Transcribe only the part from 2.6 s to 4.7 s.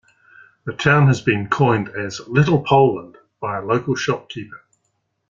Poland" by a local shopkeeper.